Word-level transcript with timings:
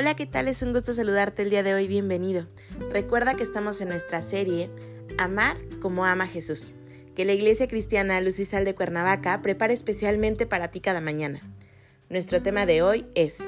Hola, 0.00 0.14
¿qué 0.14 0.26
tal? 0.26 0.46
Es 0.46 0.62
un 0.62 0.72
gusto 0.72 0.94
saludarte 0.94 1.42
el 1.42 1.50
día 1.50 1.64
de 1.64 1.74
hoy, 1.74 1.88
bienvenido. 1.88 2.46
Recuerda 2.92 3.34
que 3.34 3.42
estamos 3.42 3.80
en 3.80 3.88
nuestra 3.88 4.22
serie 4.22 4.70
Amar 5.18 5.56
como 5.80 6.04
ama 6.04 6.28
Jesús, 6.28 6.70
que 7.16 7.24
la 7.24 7.32
Iglesia 7.32 7.66
Cristiana 7.66 8.20
Luz 8.20 8.38
y 8.38 8.44
Sal 8.44 8.64
de 8.64 8.76
Cuernavaca 8.76 9.42
prepara 9.42 9.72
especialmente 9.72 10.46
para 10.46 10.70
ti 10.70 10.78
cada 10.78 11.00
mañana. 11.00 11.40
Nuestro 12.10 12.40
tema 12.40 12.64
de 12.64 12.80
hoy 12.80 13.06
es 13.16 13.42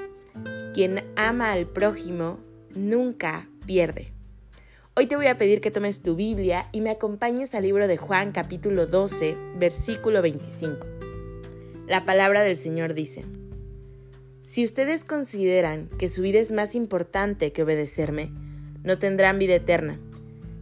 Quien 0.75 1.05
ama 1.15 1.53
al 1.53 1.69
prójimo 1.69 2.41
nunca 2.75 3.49
pierde. 3.65 4.13
Hoy 4.97 5.07
te 5.07 5.15
voy 5.15 5.29
a 5.29 5.39
pedir 5.39 5.61
que 5.61 5.71
tomes 5.71 6.03
tu 6.03 6.17
Biblia 6.17 6.69
y 6.73 6.81
me 6.81 6.91
acompañes 6.91 7.55
al 7.55 7.63
libro 7.63 7.87
de 7.87 7.97
Juan 7.97 8.33
capítulo 8.33 8.89
12, 8.89 9.37
versículo 9.57 10.21
25. 10.21 10.85
La 11.87 12.05
palabra 12.05 12.43
del 12.43 12.57
Señor 12.57 12.95
dice, 12.95 13.25
si 14.43 14.65
ustedes 14.65 15.05
consideran 15.05 15.89
que 15.99 16.09
su 16.09 16.23
vida 16.23 16.41
es 16.41 16.51
más 16.51 16.75
importante 16.75 17.53
que 17.53 17.63
obedecerme, 17.63 18.33
no 18.83 18.99
tendrán 18.99 19.39
vida 19.39 19.55
eterna. 19.55 20.01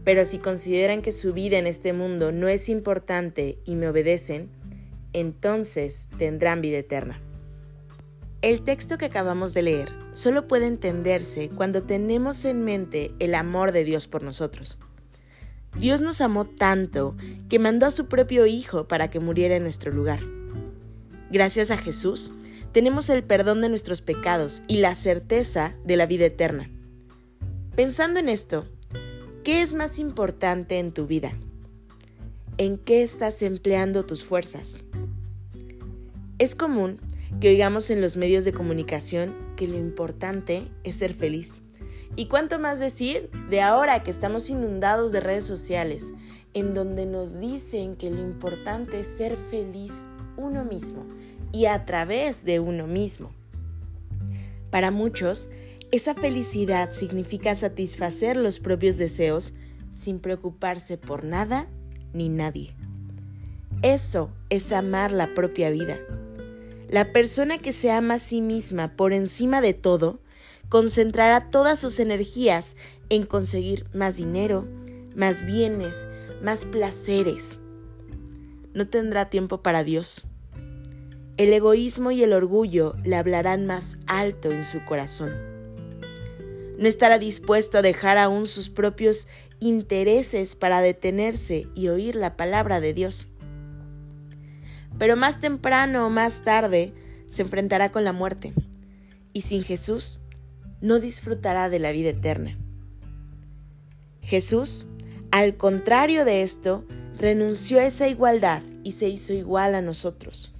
Pero 0.04 0.24
si 0.24 0.38
consideran 0.38 1.02
que 1.02 1.12
su 1.12 1.32
vida 1.32 1.58
en 1.58 1.66
este 1.66 1.92
mundo 1.92 2.32
no 2.32 2.48
es 2.48 2.68
importante 2.68 3.58
y 3.64 3.76
me 3.76 3.88
obedecen, 3.88 4.48
entonces 5.12 6.08
tendrán 6.18 6.60
vida 6.60 6.78
eterna. 6.78 7.20
El 8.40 8.62
texto 8.62 8.98
que 8.98 9.06
acabamos 9.06 9.52
de 9.54 9.62
leer 9.62 9.92
solo 10.12 10.48
puede 10.48 10.66
entenderse 10.66 11.50
cuando 11.50 11.82
tenemos 11.82 12.44
en 12.44 12.64
mente 12.64 13.12
el 13.18 13.34
amor 13.34 13.72
de 13.72 13.84
Dios 13.84 14.06
por 14.06 14.22
nosotros. 14.22 14.78
Dios 15.76 16.00
nos 16.00 16.20
amó 16.20 16.46
tanto 16.46 17.16
que 17.48 17.58
mandó 17.58 17.86
a 17.86 17.90
su 17.90 18.06
propio 18.06 18.46
Hijo 18.46 18.88
para 18.88 19.10
que 19.10 19.20
muriera 19.20 19.56
en 19.56 19.62
nuestro 19.62 19.92
lugar. 19.92 20.20
Gracias 21.30 21.70
a 21.70 21.76
Jesús, 21.76 22.32
tenemos 22.72 23.08
el 23.08 23.24
perdón 23.24 23.60
de 23.60 23.68
nuestros 23.68 24.02
pecados 24.02 24.62
y 24.68 24.78
la 24.78 24.94
certeza 24.94 25.76
de 25.84 25.96
la 25.96 26.06
vida 26.06 26.26
eterna. 26.26 26.70
Pensando 27.74 28.20
en 28.20 28.28
esto, 28.28 28.66
¿qué 29.44 29.62
es 29.62 29.74
más 29.74 29.98
importante 29.98 30.78
en 30.78 30.92
tu 30.92 31.06
vida? 31.06 31.32
¿En 32.56 32.76
qué 32.76 33.02
estás 33.02 33.42
empleando 33.42 34.04
tus 34.04 34.24
fuerzas? 34.24 34.82
Es 36.38 36.54
común 36.54 37.00
que 37.40 37.48
oigamos 37.48 37.90
en 37.90 38.00
los 38.00 38.16
medios 38.16 38.44
de 38.44 38.52
comunicación 38.52 39.34
que 39.56 39.68
lo 39.68 39.76
importante 39.76 40.68
es 40.84 40.96
ser 40.96 41.14
feliz. 41.14 41.62
Y 42.16 42.26
cuánto 42.26 42.58
más 42.58 42.80
decir 42.80 43.30
de 43.48 43.60
ahora 43.60 44.02
que 44.02 44.10
estamos 44.10 44.50
inundados 44.50 45.12
de 45.12 45.20
redes 45.20 45.44
sociales, 45.44 46.12
en 46.54 46.74
donde 46.74 47.06
nos 47.06 47.38
dicen 47.38 47.94
que 47.94 48.10
lo 48.10 48.20
importante 48.20 49.00
es 49.00 49.06
ser 49.06 49.36
feliz 49.50 50.04
uno 50.36 50.64
mismo 50.64 51.06
y 51.52 51.66
a 51.66 51.84
través 51.84 52.44
de 52.44 52.60
uno 52.60 52.86
mismo. 52.86 53.32
Para 54.70 54.90
muchos, 54.90 55.48
esa 55.90 56.14
felicidad 56.14 56.90
significa 56.90 57.54
satisfacer 57.54 58.36
los 58.36 58.58
propios 58.58 58.96
deseos 58.96 59.54
sin 59.92 60.18
preocuparse 60.18 60.98
por 60.98 61.24
nada 61.24 61.66
ni 62.12 62.28
nadie. 62.28 62.74
Eso 63.82 64.30
es 64.50 64.72
amar 64.72 65.12
la 65.12 65.34
propia 65.34 65.70
vida. 65.70 65.98
La 66.90 67.12
persona 67.12 67.58
que 67.58 67.72
se 67.72 67.90
ama 67.90 68.14
a 68.14 68.18
sí 68.18 68.40
misma 68.40 68.96
por 68.96 69.12
encima 69.12 69.60
de 69.60 69.74
todo, 69.74 70.20
concentrará 70.68 71.48
todas 71.48 71.78
sus 71.78 71.98
energías 71.98 72.76
en 73.08 73.24
conseguir 73.24 73.86
más 73.94 74.16
dinero, 74.16 74.66
más 75.16 75.46
bienes, 75.46 76.06
más 76.42 76.64
placeres. 76.64 77.58
No 78.74 78.88
tendrá 78.88 79.30
tiempo 79.30 79.62
para 79.62 79.84
Dios 79.84 80.27
el 81.38 81.52
egoísmo 81.52 82.10
y 82.10 82.24
el 82.24 82.32
orgullo 82.32 82.96
le 83.04 83.14
hablarán 83.14 83.64
más 83.64 83.96
alto 84.08 84.50
en 84.50 84.64
su 84.64 84.84
corazón. 84.84 85.32
No 86.78 86.88
estará 86.88 87.18
dispuesto 87.20 87.78
a 87.78 87.82
dejar 87.82 88.18
aún 88.18 88.48
sus 88.48 88.70
propios 88.70 89.28
intereses 89.60 90.56
para 90.56 90.80
detenerse 90.80 91.68
y 91.76 91.88
oír 91.88 92.16
la 92.16 92.36
palabra 92.36 92.80
de 92.80 92.92
Dios. 92.92 93.28
Pero 94.98 95.16
más 95.16 95.40
temprano 95.40 96.06
o 96.06 96.10
más 96.10 96.42
tarde 96.42 96.92
se 97.26 97.42
enfrentará 97.42 97.92
con 97.92 98.02
la 98.02 98.12
muerte 98.12 98.52
y 99.32 99.42
sin 99.42 99.62
Jesús 99.62 100.20
no 100.80 100.98
disfrutará 100.98 101.68
de 101.68 101.78
la 101.78 101.92
vida 101.92 102.10
eterna. 102.10 102.58
Jesús, 104.22 104.86
al 105.30 105.56
contrario 105.56 106.24
de 106.24 106.42
esto, 106.42 106.84
renunció 107.16 107.78
a 107.78 107.84
esa 107.84 108.08
igualdad 108.08 108.62
y 108.82 108.92
se 108.92 109.08
hizo 109.08 109.32
igual 109.32 109.76
a 109.76 109.82
nosotros. 109.82 110.52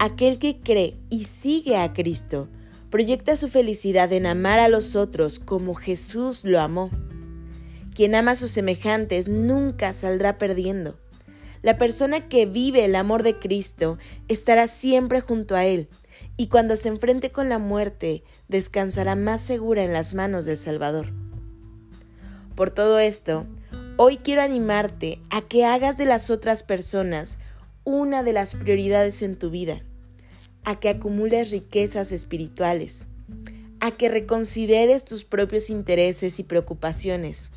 Aquel 0.00 0.38
que 0.38 0.60
cree 0.60 0.96
y 1.10 1.24
sigue 1.24 1.76
a 1.76 1.92
Cristo 1.92 2.48
proyecta 2.88 3.34
su 3.34 3.48
felicidad 3.48 4.12
en 4.12 4.26
amar 4.26 4.60
a 4.60 4.68
los 4.68 4.94
otros 4.94 5.40
como 5.40 5.74
Jesús 5.74 6.44
lo 6.44 6.60
amó. 6.60 6.90
Quien 7.96 8.14
ama 8.14 8.30
a 8.30 8.36
sus 8.36 8.52
semejantes 8.52 9.26
nunca 9.26 9.92
saldrá 9.92 10.38
perdiendo. 10.38 10.96
La 11.62 11.78
persona 11.78 12.28
que 12.28 12.46
vive 12.46 12.84
el 12.84 12.94
amor 12.94 13.24
de 13.24 13.40
Cristo 13.40 13.98
estará 14.28 14.68
siempre 14.68 15.20
junto 15.20 15.56
a 15.56 15.66
Él 15.66 15.88
y 16.36 16.46
cuando 16.46 16.76
se 16.76 16.88
enfrente 16.88 17.32
con 17.32 17.48
la 17.48 17.58
muerte 17.58 18.22
descansará 18.46 19.16
más 19.16 19.40
segura 19.40 19.82
en 19.82 19.92
las 19.92 20.14
manos 20.14 20.44
del 20.44 20.56
Salvador. 20.56 21.12
Por 22.54 22.70
todo 22.70 23.00
esto, 23.00 23.46
hoy 23.96 24.18
quiero 24.18 24.42
animarte 24.42 25.20
a 25.30 25.42
que 25.42 25.64
hagas 25.64 25.96
de 25.96 26.04
las 26.04 26.30
otras 26.30 26.62
personas 26.62 27.40
una 27.82 28.22
de 28.22 28.32
las 28.32 28.54
prioridades 28.54 29.22
en 29.22 29.36
tu 29.36 29.50
vida, 29.50 29.82
a 30.64 30.78
que 30.78 30.88
acumules 30.88 31.50
riquezas 31.50 32.12
espirituales, 32.12 33.06
a 33.80 33.90
que 33.90 34.08
reconsideres 34.08 35.04
tus 35.04 35.24
propios 35.24 35.70
intereses 35.70 36.38
y 36.38 36.44
preocupaciones 36.44 37.50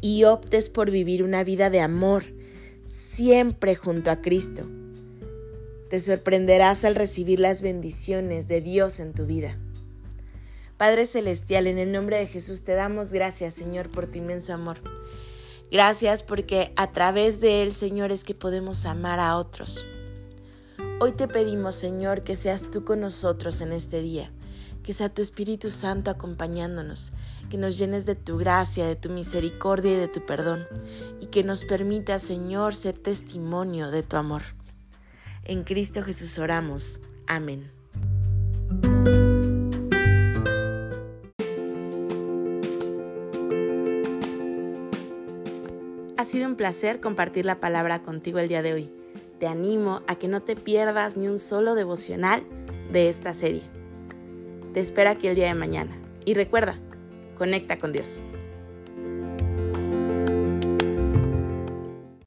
y 0.00 0.24
optes 0.24 0.68
por 0.68 0.90
vivir 0.90 1.22
una 1.22 1.44
vida 1.44 1.70
de 1.70 1.80
amor, 1.80 2.24
siempre 2.86 3.76
junto 3.76 4.10
a 4.10 4.20
Cristo. 4.22 4.66
Te 5.88 6.00
sorprenderás 6.00 6.84
al 6.84 6.94
recibir 6.94 7.40
las 7.40 7.62
bendiciones 7.62 8.48
de 8.48 8.60
Dios 8.60 9.00
en 9.00 9.12
tu 9.12 9.26
vida. 9.26 9.58
Padre 10.76 11.04
Celestial, 11.04 11.66
en 11.66 11.78
el 11.78 11.92
nombre 11.92 12.16
de 12.16 12.26
Jesús 12.26 12.64
te 12.64 12.72
damos 12.72 13.12
gracias, 13.12 13.54
Señor, 13.54 13.90
por 13.90 14.06
tu 14.06 14.18
inmenso 14.18 14.54
amor. 14.54 14.78
Gracias 15.70 16.22
porque 16.22 16.72
a 16.76 16.90
través 16.92 17.40
de 17.40 17.62
Él, 17.62 17.72
Señor, 17.72 18.12
es 18.12 18.24
que 18.24 18.34
podemos 18.34 18.86
amar 18.86 19.20
a 19.20 19.36
otros. 19.36 19.84
Hoy 21.02 21.12
te 21.12 21.28
pedimos, 21.28 21.76
Señor, 21.76 22.24
que 22.24 22.36
seas 22.36 22.70
tú 22.70 22.84
con 22.84 23.00
nosotros 23.00 23.62
en 23.62 23.72
este 23.72 24.02
día, 24.02 24.30
que 24.82 24.92
sea 24.92 25.08
tu 25.08 25.22
Espíritu 25.22 25.70
Santo 25.70 26.10
acompañándonos, 26.10 27.14
que 27.48 27.56
nos 27.56 27.78
llenes 27.78 28.04
de 28.04 28.16
tu 28.16 28.36
gracia, 28.36 28.86
de 28.86 28.96
tu 28.96 29.08
misericordia 29.08 29.94
y 29.94 29.96
de 29.96 30.08
tu 30.08 30.26
perdón, 30.26 30.66
y 31.18 31.28
que 31.28 31.42
nos 31.42 31.64
permita, 31.64 32.18
Señor, 32.18 32.74
ser 32.74 32.98
testimonio 32.98 33.90
de 33.90 34.02
tu 34.02 34.18
amor. 34.18 34.42
En 35.44 35.64
Cristo 35.64 36.02
Jesús 36.02 36.38
oramos. 36.38 37.00
Amén. 37.26 37.72
Ha 46.18 46.24
sido 46.26 46.46
un 46.46 46.56
placer 46.56 47.00
compartir 47.00 47.46
la 47.46 47.58
palabra 47.58 48.02
contigo 48.02 48.38
el 48.38 48.48
día 48.48 48.60
de 48.60 48.74
hoy. 48.74 48.99
Te 49.40 49.46
animo 49.46 50.02
a 50.06 50.16
que 50.16 50.28
no 50.28 50.42
te 50.42 50.54
pierdas 50.54 51.16
ni 51.16 51.26
un 51.26 51.38
solo 51.38 51.74
devocional 51.74 52.44
de 52.92 53.08
esta 53.08 53.32
serie. 53.32 53.62
Te 54.74 54.80
espero 54.80 55.08
aquí 55.08 55.28
el 55.28 55.34
día 55.34 55.46
de 55.46 55.54
mañana. 55.54 55.98
Y 56.26 56.34
recuerda, 56.34 56.78
conecta 57.38 57.78
con 57.78 57.90
Dios. 57.90 58.22